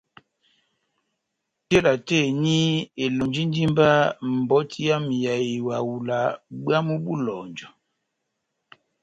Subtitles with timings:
[1.67, 2.57] Tela tɛ́h eni
[3.03, 3.89] elɔ́njindi mba
[4.37, 6.19] mbɔti yami ya ehawula
[6.63, 7.67] bwámu bó eloŋjɔ.